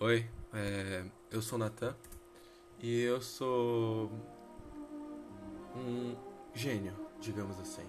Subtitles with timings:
[0.00, 1.92] Oi, é, eu sou Natan
[2.78, 4.08] e eu sou
[5.74, 6.14] um
[6.54, 7.84] gênio, digamos assim.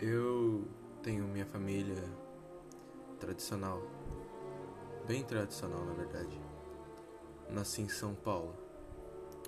[0.00, 0.66] Eu
[1.00, 2.02] tenho minha família
[3.20, 3.80] tradicional,
[5.06, 6.36] bem tradicional na verdade.
[7.48, 8.52] Nasci em São Paulo,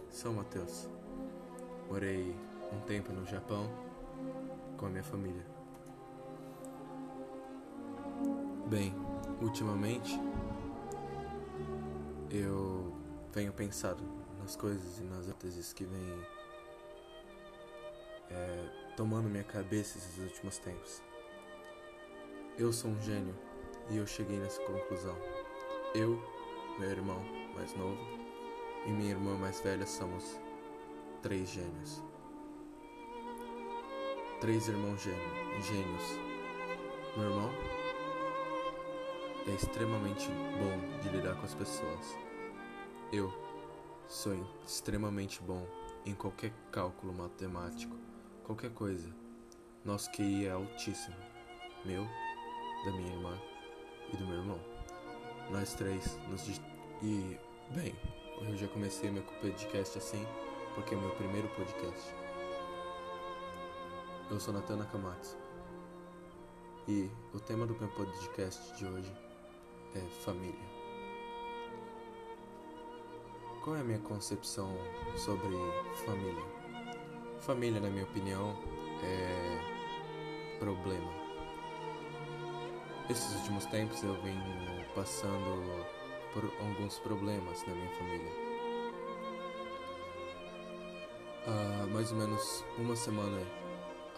[0.08, 0.88] São Mateus.
[1.88, 2.36] Morei
[2.72, 3.68] um tempo no Japão
[4.76, 5.44] com a minha família.
[8.68, 8.94] Bem,
[9.42, 10.20] ultimamente
[12.36, 12.92] eu
[13.32, 14.02] venho pensado
[14.38, 16.26] nas coisas e nas hipóteses que vêm
[18.30, 21.02] é, tomando minha cabeça esses últimos tempos.
[22.58, 23.34] Eu sou um gênio
[23.90, 25.16] e eu cheguei nessa conclusão.
[25.94, 26.20] Eu,
[26.78, 27.22] meu irmão
[27.54, 28.00] mais novo
[28.86, 30.40] e minha irmã mais velha somos
[31.22, 32.02] três gênios.
[34.40, 36.18] Três irmãos gênios.
[37.16, 37.73] Meu irmão
[39.46, 42.16] é extremamente bom de lidar com as pessoas.
[43.12, 43.32] Eu
[44.08, 44.34] sou
[44.66, 45.66] extremamente bom
[46.06, 47.96] em qualquer cálculo matemático,
[48.44, 49.14] qualquer coisa.
[49.84, 51.16] Nosso QI é altíssimo.
[51.84, 52.04] Meu,
[52.86, 53.38] da minha irmã
[54.12, 54.60] e do meu irmão.
[55.50, 56.48] Nós três nos.
[57.02, 57.38] E,
[57.74, 57.94] bem,
[58.40, 60.26] eu já comecei meu podcast assim,
[60.74, 62.14] porque é meu primeiro podcast.
[64.30, 65.36] Eu sou Natan Nakamatsu.
[66.88, 69.23] E o tema do meu podcast de hoje
[69.94, 70.74] é família.
[73.62, 74.76] Qual é a minha concepção
[75.16, 75.56] sobre
[76.04, 76.44] família?
[77.40, 78.54] Família, na minha opinião,
[79.02, 81.12] é problema.
[83.08, 85.86] Esses últimos tempos eu venho passando
[86.32, 88.32] por alguns problemas na minha família.
[91.46, 93.40] Há mais ou menos uma semana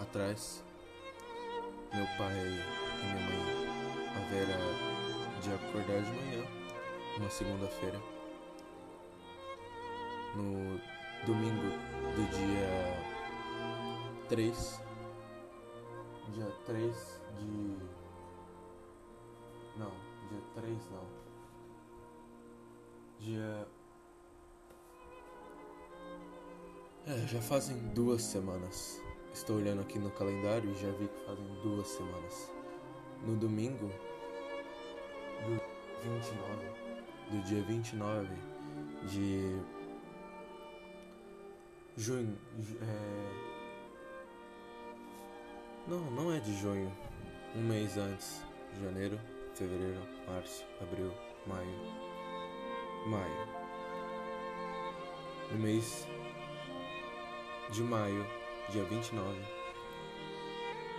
[0.00, 0.64] atrás,
[1.92, 3.66] meu pai e minha mãe,
[4.16, 4.95] a Vera
[5.46, 6.44] de acordar de manhã,
[7.18, 8.02] uma segunda-feira,
[10.34, 10.80] no
[11.24, 11.70] domingo
[12.16, 12.68] do dia
[14.28, 14.82] 3,
[16.34, 17.76] dia 3 de.
[19.78, 19.92] Não,
[20.28, 21.06] dia 3 não.
[23.20, 23.68] Dia.
[27.06, 29.00] É, já fazem duas semanas.
[29.32, 32.50] Estou olhando aqui no calendário e já vi que fazem duas semanas.
[33.24, 34.05] No domingo, do
[36.08, 36.66] 29,
[37.30, 38.28] do dia 29
[39.08, 39.60] de
[41.96, 42.38] junho,
[42.80, 42.86] é...
[45.88, 46.92] não, não é de junho,
[47.54, 48.44] um mês antes,
[48.80, 49.18] janeiro,
[49.54, 51.12] fevereiro, março, abril,
[51.46, 51.80] maio,
[53.06, 53.48] maio,
[55.50, 56.06] no mês
[57.70, 58.26] de maio,
[58.70, 59.40] dia 29,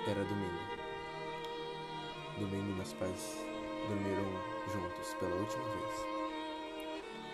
[0.08, 0.78] era domingo.
[2.40, 3.47] Domingo meus pais
[3.88, 4.26] dormiram
[4.72, 6.06] juntos pela última vez.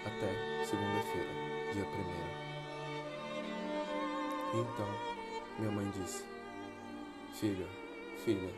[0.06, 1.30] Até segunda-feira,
[1.74, 1.88] dia 1
[4.60, 4.88] Então,
[5.58, 6.26] minha mãe disse:
[7.34, 7.68] Filha,
[8.24, 8.54] filha.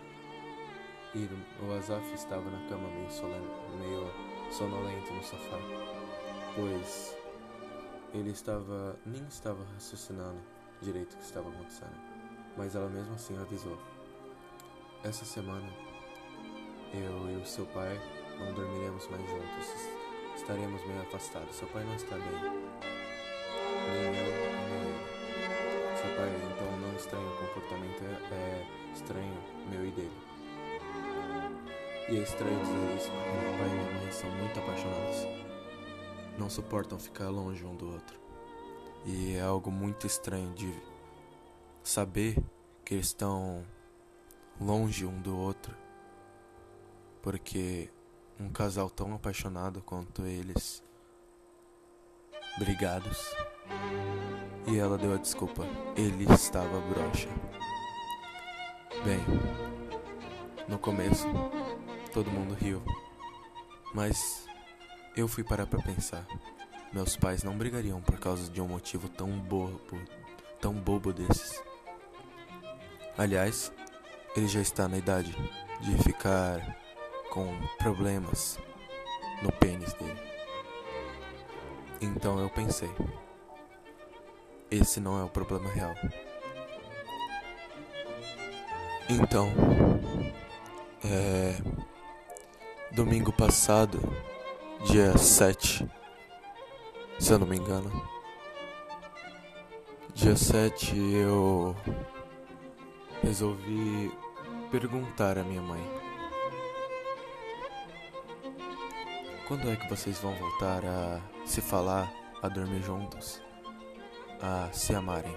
[1.13, 1.29] E
[1.63, 3.47] o Azaf estava na cama meio, solene,
[3.79, 4.11] meio
[4.51, 5.57] sonolento no sofá,
[6.55, 7.15] pois
[8.13, 10.41] ele estava nem estava raciocinando
[10.81, 11.95] direito o que estava acontecendo,
[12.57, 13.77] mas ela mesmo assim avisou.
[15.05, 15.71] Essa semana
[16.93, 17.99] eu e o seu pai
[18.39, 19.95] não dormiremos mais juntos.
[20.35, 21.55] Estaremos meio afastados.
[21.55, 22.25] Seu pai não está bem.
[23.91, 25.05] Nem eu, nem ele.
[25.95, 29.37] Seu pai então não estranha o comportamento, é, é estranho
[29.69, 30.11] meu e dele.
[32.09, 35.27] E é estranho dizer isso porque meu pai e minha mãe são muito apaixonados.
[36.37, 38.19] Não suportam ficar longe um do outro.
[39.05, 40.73] E é algo muito estranho de
[41.83, 42.37] saber
[42.83, 43.63] que eles estão
[44.59, 45.84] longe um do outro
[47.25, 47.89] porque
[48.39, 50.83] um casal tão apaixonado quanto eles,
[52.59, 53.33] brigados,
[54.67, 55.63] e ela deu a desculpa,
[55.97, 57.27] ele estava broxa.
[59.03, 59.17] Bem,
[60.67, 61.25] no começo,
[62.13, 62.79] todo mundo riu,
[63.91, 64.47] mas
[65.17, 66.27] eu fui parar para pensar.
[66.93, 69.99] Meus pais não brigariam por causa de um motivo tão bobo,
[70.61, 71.59] tão bobo desses.
[73.17, 73.73] Aliás,
[74.35, 75.35] ele já está na idade
[75.81, 76.84] de ficar
[77.35, 78.57] com problemas
[79.43, 80.21] no pênis dele.
[81.99, 82.89] Então eu pensei:
[84.71, 85.93] esse não é o problema real.
[89.09, 89.51] Então,
[91.03, 91.57] é.
[92.91, 93.99] Domingo passado,
[94.85, 95.85] dia 7,
[97.19, 97.91] se eu não me engano.
[100.13, 101.75] Dia 7 eu
[103.21, 104.17] resolvi
[104.71, 105.94] perguntar à minha mãe
[109.47, 112.11] Quando é que vocês vão voltar a se falar,
[112.41, 113.39] a dormir juntos,
[114.41, 115.31] a se amarem?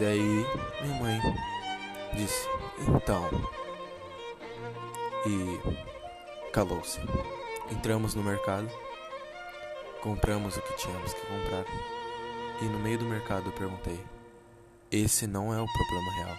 [0.00, 0.44] Daí
[0.82, 1.20] minha mãe
[2.14, 2.48] disse:
[2.88, 3.30] Então.
[5.26, 7.00] E calou-se.
[7.70, 8.68] Entramos no mercado,
[10.02, 11.64] compramos o que tínhamos que comprar.
[12.62, 14.04] E no meio do mercado eu perguntei:
[14.90, 16.36] Esse não é o problema real.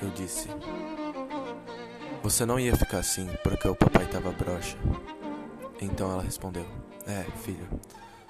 [0.00, 0.48] Eu disse:
[2.28, 4.76] Você não ia ficar assim porque o papai tava broxa.
[5.80, 6.66] Então ela respondeu:
[7.06, 7.66] É, filho,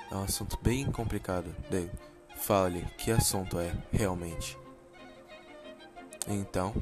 [0.09, 1.53] é um assunto bem complicado.
[1.69, 1.91] Daí,
[2.37, 4.57] fale que assunto é realmente.
[6.29, 6.73] Então,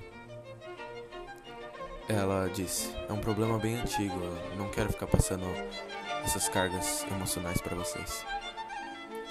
[2.06, 5.46] ela disse: É um problema bem antigo, eu não quero ficar passando
[6.22, 8.26] essas cargas emocionais para vocês.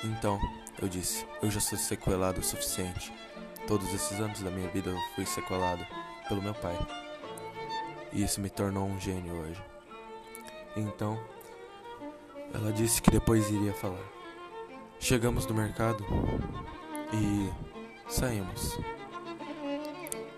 [0.03, 0.39] Então,
[0.81, 3.13] eu disse: Eu já sou sequelado o suficiente.
[3.67, 5.85] Todos esses anos da minha vida eu fui sequelado
[6.27, 7.04] pelo meu pai.
[8.15, 9.61] E isso me tornou um gênio hoje.
[10.77, 11.19] Então,
[12.53, 14.03] ela disse que depois iria falar.
[14.97, 16.01] Chegamos no mercado
[17.13, 17.51] e
[18.07, 18.79] saímos.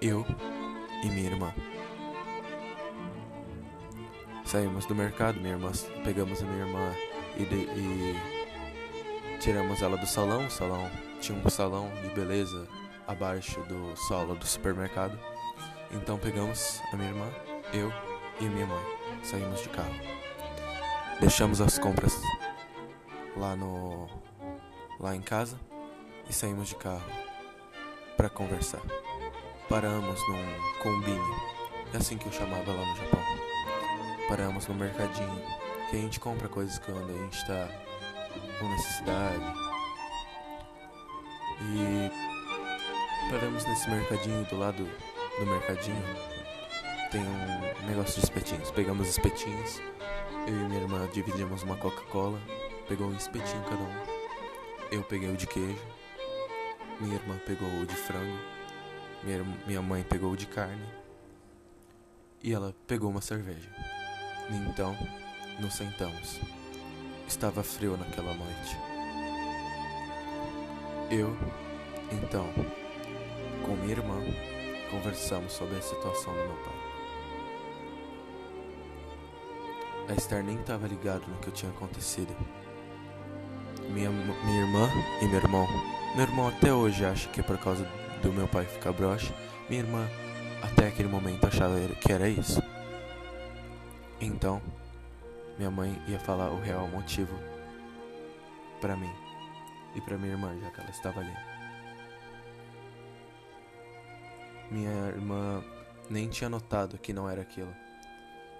[0.01, 0.25] Eu
[1.03, 1.53] e minha irmã.
[4.43, 5.71] Saímos do mercado, minha irmã,
[6.03, 6.95] pegamos a minha irmã
[7.37, 8.15] e, de, e
[9.39, 10.47] tiramos ela do salão.
[10.47, 10.89] O salão
[11.21, 12.67] tinha um salão de beleza
[13.05, 15.19] abaixo do solo do supermercado.
[15.91, 17.29] Então pegamos a minha irmã,
[17.73, 17.91] eu
[18.39, 18.83] e minha mãe.
[19.23, 19.93] Saímos de carro.
[21.19, 22.19] Deixamos as compras
[23.35, 24.07] lá no
[24.99, 25.59] lá em casa
[26.29, 27.09] e saímos de carro
[28.15, 28.81] para conversar.
[29.69, 31.35] Paramos num combine,
[31.93, 33.27] é assim que eu chamava lá no Japão
[34.27, 35.41] paramos no mercadinho,
[35.89, 37.67] que a gente compra coisas quando a gente está
[38.59, 39.53] com necessidade.
[41.61, 44.87] E paramos nesse mercadinho do lado
[45.39, 46.03] do mercadinho
[47.11, 48.71] tem um negócio de espetinhos.
[48.71, 49.81] Pegamos espetinhos,
[50.47, 52.39] eu e minha irmã dividimos uma Coca-Cola,
[52.87, 54.17] pegou um espetinho cada um.
[54.91, 55.81] Eu peguei o de queijo,
[56.99, 58.37] minha irmã pegou o de frango,
[59.23, 60.85] minha, minha mãe pegou o de carne
[62.43, 63.69] e ela pegou uma cerveja.
[64.49, 64.95] Então,
[65.59, 66.39] nos sentamos.
[67.27, 68.77] Estava frio naquela noite.
[71.11, 71.35] Eu,
[72.11, 72.47] então,
[73.65, 74.21] com minha irmã,
[74.89, 76.76] conversamos sobre a situação do meu pai.
[80.09, 82.33] A Esther nem estava ligada no que tinha acontecido.
[83.89, 84.89] Minha, minha irmã
[85.21, 85.67] e meu irmão.
[86.15, 87.85] Meu irmão até hoje acha que é por causa
[88.21, 89.33] do meu pai ficar broxa.
[89.69, 90.07] Minha irmã,
[90.61, 92.61] até aquele momento, achava que era isso.
[94.21, 94.61] Então,
[95.57, 97.37] minha mãe ia falar o real motivo
[98.79, 99.11] para mim
[99.93, 101.33] e para minha irmã, já que ela estava ali.
[104.71, 105.63] Minha irmã
[106.09, 107.73] nem tinha notado que não era aquilo.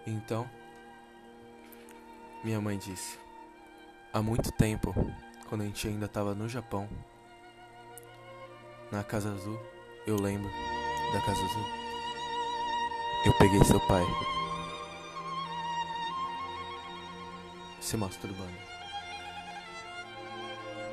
[0.06, 0.50] Então,
[2.44, 3.18] minha mãe disse:
[4.14, 4.94] Há muito tempo,
[5.50, 6.88] quando a gente ainda estava no Japão,
[8.92, 9.60] na Casa Azul,
[10.06, 10.50] eu lembro
[11.14, 11.66] da Casa Azul.
[13.26, 14.04] Eu peguei seu pai
[17.82, 18.58] se masturbando,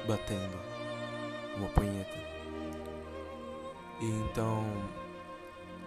[0.06, 0.58] batendo
[1.56, 2.16] uma punheta.
[4.00, 4.64] E então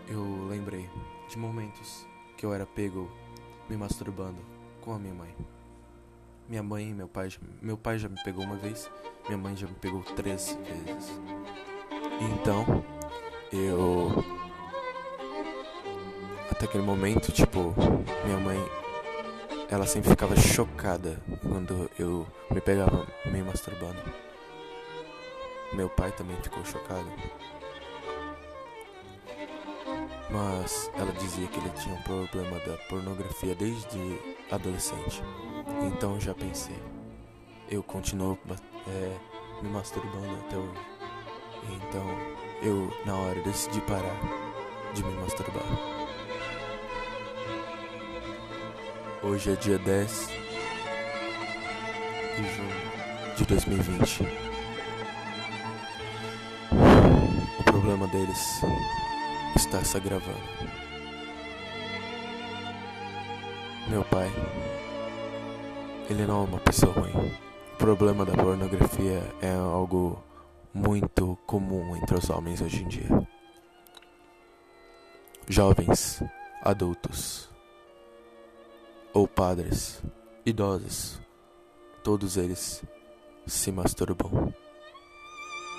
[0.07, 0.89] eu lembrei
[1.29, 2.07] de momentos
[2.37, 3.09] que eu era pego
[3.69, 4.41] me masturbando
[4.81, 5.56] com a minha mãe.
[6.47, 7.29] Minha mãe e meu pai,
[7.61, 8.89] meu pai já me pegou uma vez,
[9.25, 11.19] minha mãe já me pegou três vezes.
[12.21, 12.65] Então
[13.51, 14.23] eu
[16.49, 17.75] até aquele momento, tipo,
[18.25, 18.57] minha mãe
[19.69, 24.01] ela sempre ficava chocada quando eu me pegava me masturbando.
[25.73, 27.11] Meu pai também ficou chocado.
[30.29, 33.99] Mas ela dizia que ele tinha um problema da pornografia desde
[34.49, 35.21] adolescente.
[35.85, 36.77] Então já pensei,
[37.69, 38.37] eu continuo
[38.87, 39.17] é,
[39.61, 40.97] me masturbando até hoje.
[41.69, 42.05] Então
[42.61, 44.17] eu, na hora, decidi parar
[44.93, 45.63] de me masturbar.
[49.23, 50.29] Hoje é dia 10
[52.35, 54.23] de junho de 2020.
[57.59, 58.61] O problema deles
[59.55, 60.37] está se agravando.
[63.89, 64.31] Meu pai,
[66.09, 67.31] ele não é uma pessoa ruim.
[67.73, 70.21] O problema da pornografia é algo
[70.73, 73.27] muito comum entre os homens hoje em dia.
[75.47, 76.23] Jovens,
[76.61, 77.49] adultos,
[79.13, 80.01] ou padres,
[80.45, 81.19] idosos,
[82.03, 82.83] todos eles
[83.45, 84.53] se masturbam.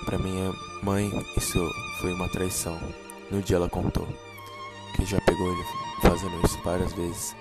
[0.04, 1.58] Para minha mãe, isso
[2.00, 2.78] foi uma traição.
[3.30, 4.06] No dia ela contou.
[4.94, 5.64] que já pegou ele
[6.02, 7.36] fazendo isso várias vezes.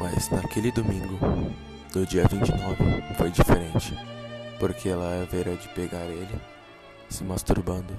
[0.00, 1.18] Mas naquele domingo,
[1.92, 2.76] do dia 29,
[3.18, 3.94] foi diferente.
[4.58, 6.40] Porque ela haverá de pegar ele
[7.10, 7.94] se masturbando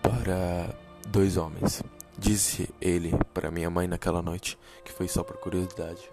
[0.00, 0.74] para
[1.08, 1.82] dois homens.
[2.18, 6.10] Disse ele para minha mãe naquela noite que foi só por curiosidade.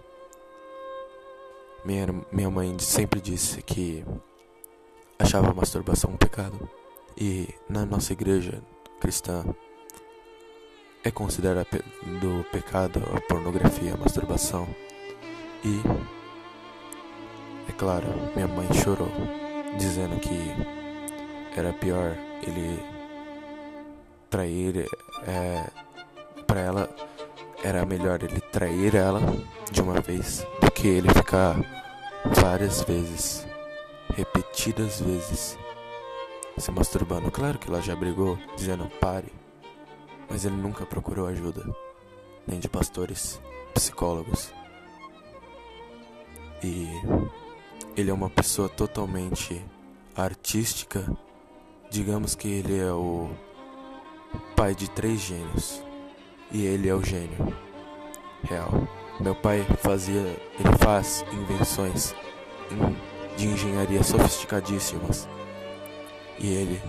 [1.85, 4.03] Minha, minha mãe sempre disse que
[5.17, 6.69] achava a masturbação um pecado.
[7.17, 8.61] E na nossa igreja
[8.99, 9.45] cristã
[11.03, 11.67] é considerado
[12.21, 14.67] do pecado a pornografia, a masturbação.
[15.63, 15.81] E
[17.69, 19.11] é claro, minha mãe chorou,
[19.77, 20.39] dizendo que
[21.57, 22.79] era pior ele
[24.29, 24.85] trair
[25.27, 25.65] é,
[26.45, 26.89] para ela
[27.63, 29.19] era melhor ele trair ela
[29.71, 31.55] de uma vez do que ele ficar
[32.41, 33.45] várias vezes,
[34.15, 35.57] repetidas vezes,
[36.57, 37.31] se masturbando.
[37.31, 39.31] Claro que ela já brigou, dizendo pare,
[40.29, 41.63] mas ele nunca procurou ajuda,
[42.45, 43.41] nem de pastores,
[43.73, 44.53] psicólogos.
[46.63, 46.87] E
[47.95, 49.65] ele é uma pessoa totalmente
[50.15, 51.05] artística.
[51.89, 53.29] Digamos que ele é o
[54.55, 55.81] pai de três gênios.
[56.51, 57.55] E ele é o gênio
[58.43, 58.69] real.
[59.19, 62.15] Meu pai fazia, ele faz invenções
[63.37, 65.27] de engenharia sofisticadíssimas.
[66.39, 66.81] E ele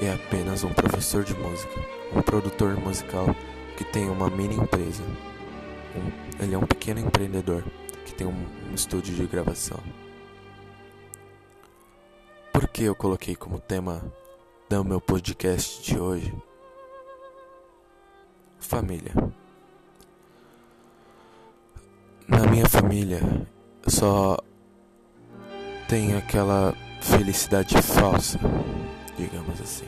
[0.00, 1.72] é apenas um professor de música,
[2.14, 3.34] um produtor musical
[3.76, 5.02] que tem uma mini empresa.
[5.94, 7.64] Um, ele é um pequeno empreendedor
[8.04, 9.80] que tem um, um estúdio de gravação.
[12.52, 14.02] Por que eu coloquei como tema
[14.68, 16.32] do meu podcast de hoje
[18.66, 19.12] família.
[22.26, 23.20] Na minha família
[23.86, 24.36] só
[25.88, 28.38] tem aquela felicidade falsa,
[29.16, 29.86] digamos assim.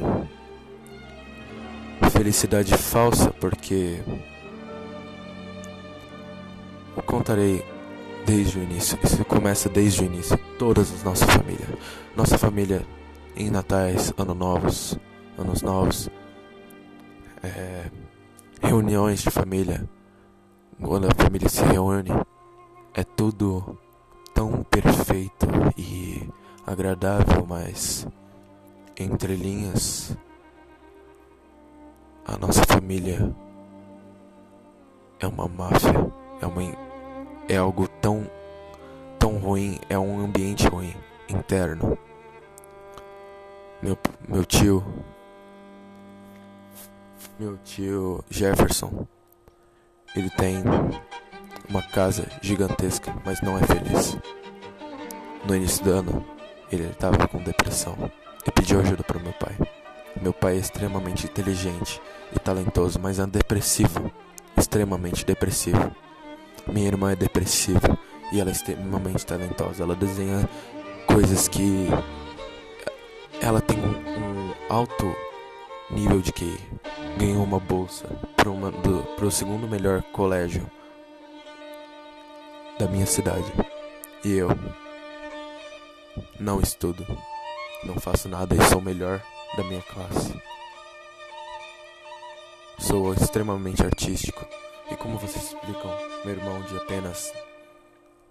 [2.11, 4.03] Felicidade falsa porque
[6.97, 7.65] eu contarei
[8.27, 8.99] desde o início.
[9.03, 10.37] Isso começa desde o início.
[10.59, 11.69] Todas as nossas famílias.
[12.17, 12.85] Nossa família
[13.37, 14.99] em natais, ano novos,
[15.39, 16.11] anos novos.
[17.43, 17.85] É,
[18.61, 19.89] reuniões de família,
[20.83, 22.11] quando a família se reúne,
[22.95, 23.79] é tudo
[24.35, 26.29] tão perfeito e
[26.67, 28.07] agradável, mas
[28.99, 30.17] entre linhas,
[32.27, 33.33] a nossa família
[35.21, 36.63] é uma máfia, é uma
[37.49, 38.29] é algo tão
[39.19, 40.95] tão ruim, é um ambiente ruim
[41.29, 41.97] interno.
[43.81, 43.97] Meu
[44.29, 44.85] meu tio
[47.39, 49.07] meu tio Jefferson,
[50.17, 50.65] ele tem
[51.69, 54.19] uma casa gigantesca, mas não é feliz.
[55.45, 56.25] No início do ano,
[56.73, 57.97] ele estava com depressão
[58.49, 59.55] e pediu ajuda para meu pai.
[60.21, 62.01] Meu pai é extremamente inteligente
[62.35, 64.11] e talentoso, mas é depressivo,
[64.57, 65.95] extremamente depressivo.
[66.67, 67.99] Minha irmã é depressiva
[68.33, 69.83] e ela é extremamente talentosa.
[69.83, 70.49] Ela desenha
[71.07, 71.89] coisas que
[73.41, 75.15] ela tem um alto
[75.91, 76.59] nível de que
[77.19, 80.69] ganhou uma bolsa para o segundo melhor colégio
[82.79, 83.53] da minha cidade.
[84.25, 84.49] E eu
[86.41, 87.07] não estudo,
[87.85, 89.23] não faço nada e sou o melhor
[89.57, 90.35] da minha classe.
[92.79, 94.47] Sou extremamente artístico.
[94.91, 95.91] E como vocês explicam,
[96.25, 97.33] meu irmão de apenas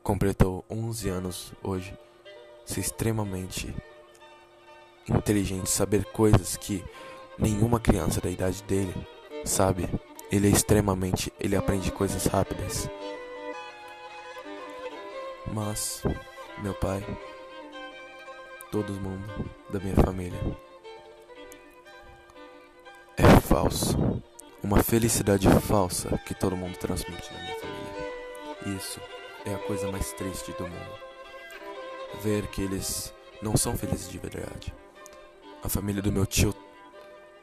[0.01, 1.98] completou 11 anos hoje,
[2.66, 3.75] ser extremamente
[5.10, 6.84] inteligente, saber coisas que
[7.39, 8.94] Nenhuma criança da idade dele
[9.46, 9.88] sabe.
[10.32, 11.32] Ele é extremamente.
[11.39, 12.89] Ele aprende coisas rápidas.
[15.54, 16.01] Mas,
[16.63, 17.06] meu pai,
[18.71, 20.39] todo mundo da minha família
[23.17, 24.21] é falso.
[24.62, 28.77] Uma felicidade falsa que todo mundo transmite na minha família.
[28.77, 29.00] Isso
[29.45, 31.00] é a coisa mais triste do mundo.
[32.21, 34.74] Ver que eles não são felizes de verdade.
[35.63, 36.53] A família do meu tio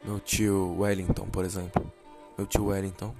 [0.05, 1.91] meu tio Wellington, por exemplo.
[2.37, 3.15] Meu tio Wellington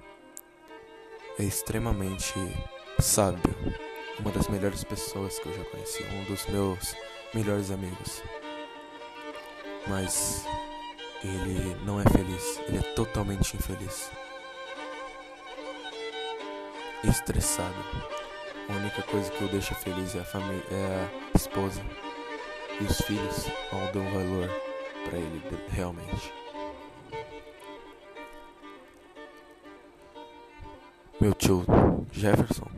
[1.39, 2.35] é extremamente
[3.01, 3.55] sábio.
[4.19, 6.03] Uma das melhores pessoas que eu já conheci.
[6.03, 6.95] Um dos meus
[7.35, 8.23] melhores amigos.
[9.87, 10.47] Mas
[11.23, 12.61] ele não é feliz.
[12.69, 14.11] Ele é totalmente infeliz.
[17.03, 17.75] Estressado.
[18.69, 21.83] A única coisa que o deixa feliz é a família, é a esposa
[22.81, 24.49] e os filhos não dão valor
[25.05, 26.33] para ele realmente.
[31.21, 31.65] Meu tio
[32.11, 32.69] Jefferson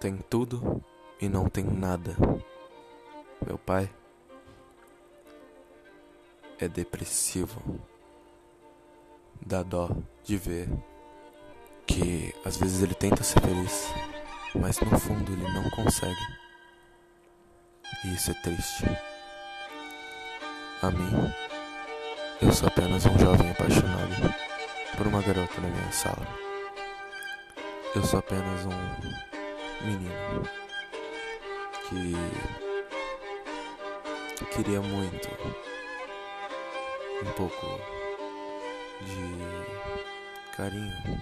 [0.00, 0.82] tem tudo
[1.20, 2.16] e não tem nada.
[3.44, 3.90] Meu pai
[6.58, 7.80] é depressivo
[9.44, 9.90] dá dó
[10.24, 10.68] de ver
[11.86, 13.92] que às vezes ele tenta ser feliz,
[14.54, 16.38] mas no fundo ele não consegue.
[18.04, 18.84] E isso é triste.
[20.82, 21.32] A mim,
[22.42, 24.34] eu sou apenas um jovem apaixonado
[24.96, 26.26] por uma garota na minha sala.
[27.94, 30.42] Eu sou apenas um menino
[31.88, 32.67] que
[34.46, 35.28] queria muito
[37.22, 37.66] um pouco
[39.00, 41.20] de carinho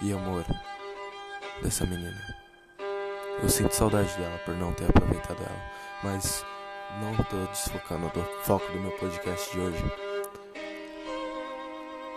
[0.00, 0.44] e amor
[1.62, 2.36] dessa menina.
[3.42, 6.44] Eu sinto saudade dela por não ter aproveitado ela, mas
[7.00, 9.84] não estou desfocando do foco do meu podcast de hoje.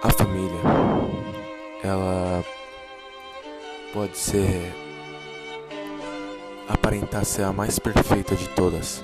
[0.04, 0.62] A família,
[1.84, 2.44] ela
[3.94, 4.74] pode ser
[6.68, 9.04] aparentar ser a mais perfeita de todas.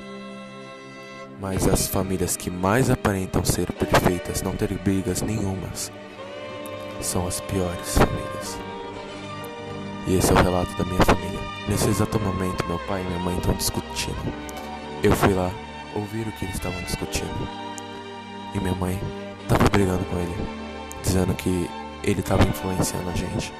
[1.42, 5.92] Mas as famílias que mais aparentam ser perfeitas, não ter brigas nenhumas,
[7.02, 8.60] são as piores famílias.
[10.06, 11.40] E esse é o relato da minha família.
[11.68, 14.34] Nesse exato momento, meu pai e minha mãe estão discutindo.
[15.02, 15.52] Eu fui lá
[15.96, 17.50] ouvir o que eles estavam discutindo.
[18.54, 19.00] E minha mãe
[19.42, 20.36] estava brigando com ele,
[21.02, 21.68] dizendo que
[22.04, 23.52] ele estava influenciando a gente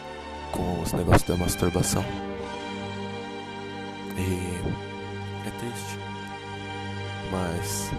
[0.52, 2.06] com os negócios da masturbação.
[4.16, 6.11] E é triste
[7.32, 7.90] mas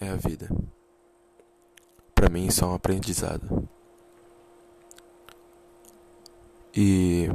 [0.00, 0.48] é a vida.
[2.14, 3.68] Para mim isso é um aprendizado.
[6.74, 7.28] E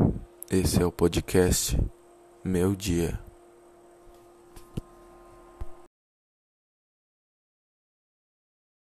[0.49, 1.79] esse é o podcast
[2.43, 3.28] Meu Dia.